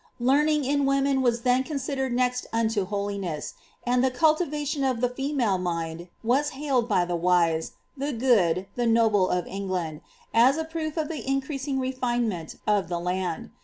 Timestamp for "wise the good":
7.15-8.65